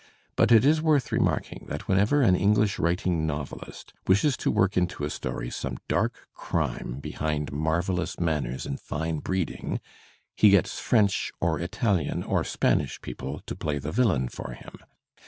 But 0.35 0.51
it 0.51 0.65
is 0.65 0.81
worth 0.81 1.11
remarking 1.11 1.67
that 1.69 1.87
whenever 1.87 2.23
an 2.23 2.35
English 2.35 2.79
writing 2.79 3.27
novelist 3.27 3.93
wishes 4.07 4.35
to 4.37 4.49
work 4.49 4.75
into 4.75 5.03
a 5.03 5.11
story 5.11 5.51
some 5.51 5.77
dark 5.87 6.27
crime 6.33 6.97
behind 6.99 7.01
Digitized 7.01 7.05
by 7.05 7.05
Google 7.05 7.05
HENRY 7.05 7.37
JAMES 7.37 7.51
329 7.51 7.63
marvellous 7.63 8.19
manners 8.19 8.65
and 8.65 8.79
fine 8.81 9.19
breeding, 9.19 9.79
he 10.35 10.49
gets 10.49 10.79
French 10.79 11.31
or 11.39 11.59
Italian 11.59 12.23
or 12.23 12.43
Spanish 12.43 12.99
people 13.01 13.41
to 13.45 13.55
play 13.55 13.77
the 13.77 13.91
villain 13.91 14.27
for 14.27 14.53
him. 14.53 14.77